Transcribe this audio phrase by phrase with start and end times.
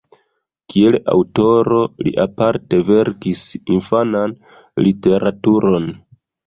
[0.73, 3.45] Kiel aŭtoro li aparte verkis
[3.77, 4.37] infanan
[4.89, 5.93] literaturon.